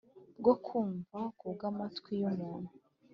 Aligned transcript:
Bwo 0.39 0.53
kumva 0.65 1.17
nk 1.35 1.41
ubw 1.47 1.61
amatwi 1.69 2.11
y 2.21 2.25
umuntu 2.31 2.71